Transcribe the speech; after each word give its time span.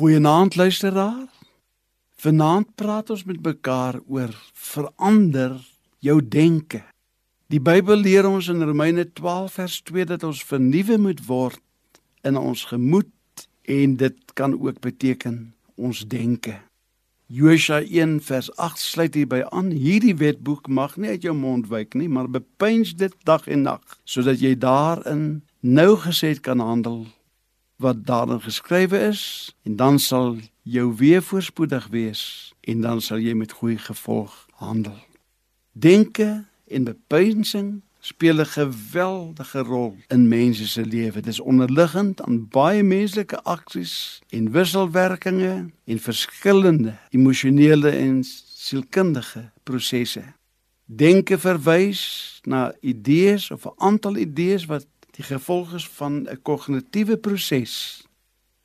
Goeienaand 0.00 0.56
luisteraar. 0.56 1.28
Vanaand 2.16 2.74
praat 2.74 3.10
ons 3.10 3.24
met 3.28 3.36
mekaar 3.44 3.98
oor 4.08 4.30
verander 4.56 5.58
jou 5.98 6.14
denke. 6.24 6.80
Die 7.52 7.60
Bybel 7.60 8.00
leer 8.06 8.24
ons 8.24 8.48
in 8.48 8.64
Romeine 8.64 9.04
12 9.12 9.58
vers 9.58 9.76
2 9.90 10.06
dat 10.08 10.24
ons 10.24 10.40
vernuwe 10.48 10.96
moet 11.04 11.20
word 11.26 11.60
in 12.24 12.40
ons 12.40 12.64
gemoed 12.72 13.44
en 13.68 13.98
dit 14.00 14.34
kan 14.40 14.56
ook 14.56 14.80
beteken 14.80 15.52
ons 15.76 16.00
denke. 16.08 16.56
Josua 17.28 17.82
1 17.84 18.22
vers 18.24 18.48
8 18.56 18.80
sluit 18.80 19.20
hierby 19.20 19.44
aan: 19.52 19.68
Hierdie 19.68 20.16
wetboek 20.16 20.72
mag 20.72 20.96
nie 20.96 21.12
uit 21.12 21.28
jou 21.28 21.36
mond 21.36 21.68
wyk 21.68 21.92
nie, 21.92 22.08
maar 22.08 22.32
bepeins 22.32 22.96
dit 22.96 23.12
dag 23.28 23.44
en 23.52 23.68
nag, 23.68 24.00
sodat 24.08 24.40
jy 24.40 24.56
daarin 24.56 25.42
nou 25.60 25.90
gesed 26.08 26.40
kan 26.40 26.64
handel 26.64 27.04
wat 27.80 28.06
daarin 28.06 28.40
geskrywe 28.40 28.98
is 29.08 29.54
en 29.62 29.76
dan 29.76 29.98
sal 29.98 30.36
jou 30.62 30.94
weer 30.96 31.22
voorspoedig 31.22 31.86
wees 31.88 32.52
en 32.60 32.80
dan 32.80 33.00
sal 33.00 33.18
jy 33.18 33.32
met 33.34 33.52
goeie 33.52 33.78
gevolg 33.78 34.46
handel. 34.60 34.98
Denke 35.72 36.44
en 36.68 36.84
bepeinsing 36.84 37.80
speel 38.00 38.40
'n 38.40 38.46
geweldige 38.46 39.58
rol 39.58 39.96
in 40.08 40.28
mense 40.28 40.68
se 40.68 40.84
lewe. 40.84 41.12
Dit 41.12 41.26
is 41.26 41.40
onderliggend 41.40 42.22
aan 42.22 42.48
baie 42.48 42.82
menslike 42.82 43.42
aksies 43.42 44.20
en 44.28 44.50
wisselwerkinge 44.50 45.70
en 45.84 45.98
verskillende 45.98 46.98
emosionele 47.10 47.90
en 47.90 48.24
sielkundige 48.54 49.50
prosesse. 49.62 50.22
Denke 50.84 51.38
verwys 51.38 52.40
na 52.44 52.74
idees 52.80 53.50
of 53.50 53.64
'n 53.64 53.72
aantal 53.76 54.16
idees 54.16 54.64
wat 54.64 54.86
die 55.10 55.24
gevolg 55.24 55.74
is 55.74 55.88
van 55.88 56.28
'n 56.28 56.42
kognitiewe 56.42 57.16
proses. 57.16 58.04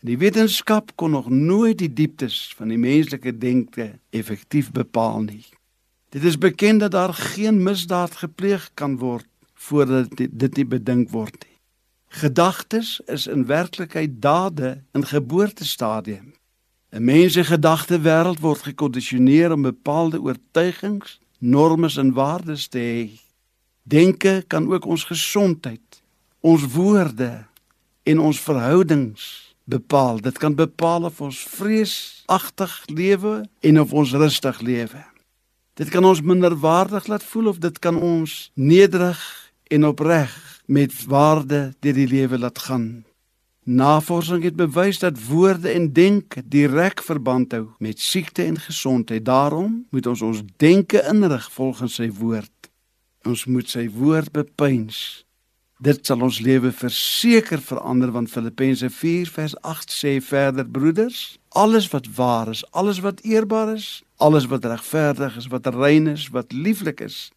Die 0.00 0.18
wetenskap 0.18 0.92
kon 0.94 1.10
nog 1.10 1.28
nooit 1.28 1.78
die 1.78 1.92
dieptes 1.92 2.52
van 2.56 2.68
die 2.68 2.78
menslike 2.78 3.38
denke 3.38 3.98
effektief 4.10 4.70
bepaal 4.70 5.22
nie. 5.22 5.44
Dit 6.08 6.24
is 6.24 6.38
bekend 6.38 6.80
dat 6.80 6.90
daar 6.90 7.14
geen 7.14 7.62
misdaad 7.62 8.16
gepleeg 8.16 8.70
kan 8.74 8.98
word 8.98 9.26
voordat 9.54 10.08
dit 10.30 10.56
nie 10.56 10.66
bedink 10.66 11.10
word 11.10 11.44
nie. 11.46 11.56
Gedagtes 12.06 13.00
is 13.06 13.26
in 13.26 13.46
werklikheid 13.46 14.22
dade 14.22 14.84
in 14.92 15.06
geboortestadium. 15.06 16.34
'n 16.94 17.04
Mens 17.04 17.32
se 17.32 17.44
gedagtewêreld 17.44 18.40
word 18.40 18.62
gekondisioneer 18.62 19.52
om 19.52 19.62
bepaalde 19.62 20.20
oortuigings, 20.20 21.18
normes 21.38 21.96
en 21.96 22.12
waardes 22.12 22.68
te 22.68 22.78
hê. 22.78 23.10
Denke 23.82 24.44
kan 24.46 24.72
ook 24.72 24.84
ons 24.84 25.04
gesondheid, 25.04 26.03
ons 26.44 26.66
woorde 26.74 27.46
en 28.04 28.20
ons 28.20 28.40
verhoudings 28.40 29.54
bepaal. 29.64 30.20
Dit 30.20 30.38
kan 30.38 30.54
bepaal 30.54 31.08
of 31.08 31.20
ons 31.24 31.38
vreesagtig 31.56 32.74
lewe 32.92 33.48
en 33.60 33.80
of 33.80 33.92
ons 33.92 34.12
rustig 34.12 34.60
lewe. 34.60 35.00
Dit 35.74 35.88
kan 35.88 36.04
ons 36.04 36.20
minderwaardig 36.20 37.08
laat 37.08 37.24
voel 37.24 37.48
of 37.54 37.62
dit 37.64 37.78
kan 37.80 37.96
ons 37.96 38.50
nederig 38.54 39.22
en 39.72 39.88
opreg 39.88 40.36
met 40.68 40.92
waarde 41.08 41.72
deur 41.80 41.96
die 41.96 42.08
lewe 42.12 42.38
laat 42.38 42.60
gaan. 42.68 43.04
Navorsing 43.64 44.44
het 44.44 44.60
bewys 44.60 45.00
dat 45.00 45.16
woorde 45.24 45.72
en 45.72 45.88
denke 45.96 46.44
direk 46.44 47.00
verband 47.02 47.56
hou 47.56 47.70
met 47.80 48.00
siekte 48.00 48.44
en 48.44 48.60
gesondheid. 48.60 49.24
Daarom 49.24 49.86
moet 49.90 50.06
ons 50.06 50.22
ons 50.22 50.44
denke 50.60 51.00
inrig 51.08 51.48
volgens 51.56 51.96
sy 51.96 52.12
woord. 52.12 52.52
Ons 53.24 53.48
moet 53.48 53.68
sy 53.68 53.88
woord 53.88 54.28
bepeins 54.36 55.23
Dit 55.84 56.06
sal 56.08 56.22
ons 56.24 56.38
lewe 56.40 56.70
verseker 56.72 57.60
verander 57.60 58.08
want 58.14 58.30
Filippense 58.32 58.88
4 58.88 59.28
vers 59.34 59.54
8 59.68 59.90
sê 59.92 60.14
verder 60.24 60.64
broeders, 60.64 61.36
alles 61.52 61.90
wat 61.92 62.06
waar 62.16 62.48
is, 62.48 62.62
alles 62.72 63.02
wat 63.04 63.20
eerbaar 63.20 63.74
is, 63.74 64.00
alles 64.16 64.46
wat 64.48 64.64
regverdig 64.64 65.36
is, 65.36 65.50
wat 65.52 65.68
rein 65.74 66.08
is, 66.08 66.30
wat 66.32 66.56
lieflik 66.56 67.02
is, 67.04 67.28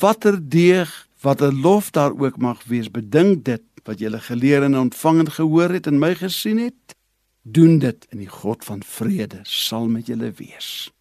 watter 0.00 0.38
deeg, 0.40 0.88
watter 1.20 1.52
lof 1.52 1.90
daar 1.92 2.16
ook 2.16 2.40
mag 2.40 2.64
wees, 2.72 2.88
bedink 2.88 3.44
dit 3.44 3.64
wat 3.84 4.00
jy 4.00 4.16
geleer 4.30 4.64
en 4.64 4.80
ontvang 4.86 5.26
en 5.26 5.32
gehoor 5.36 5.76
het 5.76 5.90
en 5.90 6.00
my 6.00 6.14
gesien 6.16 6.62
het, 6.64 6.96
doen 7.42 7.78
dit 7.78 8.08
en 8.08 8.24
die 8.24 8.32
God 8.32 8.64
van 8.64 8.80
vrede 8.80 9.44
sal 9.44 9.90
met 9.92 10.08
julle 10.08 10.32
wees. 10.40 10.93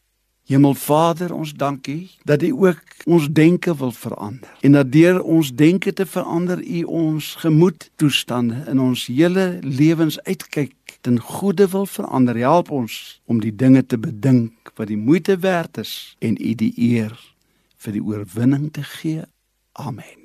Hemelvader, 0.45 1.33
ons 1.33 1.53
dankie 1.55 2.11
dat 2.27 2.43
U 2.43 2.51
ook 2.51 2.81
ons 3.05 3.29
denke 3.31 3.75
wil 3.75 3.91
verander. 3.91 4.49
En 4.61 4.71
dat 4.71 4.91
deur 4.91 5.21
ons 5.21 5.53
denke 5.55 5.93
te 5.93 6.05
verander, 6.05 6.63
U 6.63 6.83
ons 6.83 7.35
gemoedtoestande 7.35 8.63
in 8.67 8.79
ons 8.79 9.05
hele 9.07 9.59
lewens 9.61 10.19
uitkyk 10.23 10.97
ten 11.01 11.19
goeie 11.19 11.67
wil 11.67 11.85
verander. 11.85 12.37
Help 12.37 12.71
ons 12.71 13.21
om 13.25 13.39
die 13.39 13.55
dinge 13.55 13.85
te 13.85 13.97
bedink 13.97 14.71
wat 14.75 14.87
die 14.87 14.99
moeite 14.99 15.37
werd 15.39 15.77
is 15.77 16.15
en 16.19 16.35
U 16.39 16.55
die 16.55 16.73
eer 16.75 17.15
vir 17.83 17.95
die 17.99 18.03
oorwinning 18.03 18.71
te 18.71 18.83
gee. 18.83 19.23
Amen. 19.71 20.22